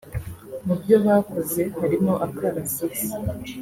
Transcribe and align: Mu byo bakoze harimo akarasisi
Mu 0.65 0.73
byo 0.81 0.97
bakoze 1.05 1.61
harimo 1.79 2.13
akarasisi 2.25 3.07